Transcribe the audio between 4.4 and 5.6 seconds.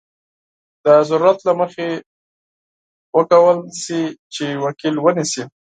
وکیل ونیسي.